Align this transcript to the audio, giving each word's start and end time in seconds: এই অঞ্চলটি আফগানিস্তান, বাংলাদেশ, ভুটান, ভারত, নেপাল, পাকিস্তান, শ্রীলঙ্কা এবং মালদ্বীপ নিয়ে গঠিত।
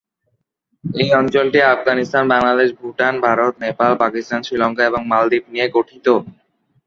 এই 0.83 1.09
অঞ্চলটি 1.13 1.59
আফগানিস্তান, 1.67 2.23
বাংলাদেশ, 2.33 2.69
ভুটান, 2.79 3.13
ভারত, 3.25 3.53
নেপাল, 3.65 3.91
পাকিস্তান, 4.03 4.39
শ্রীলঙ্কা 4.43 4.83
এবং 4.85 5.01
মালদ্বীপ 5.11 5.45
নিয়ে 5.53 5.67
গঠিত। 5.75 6.07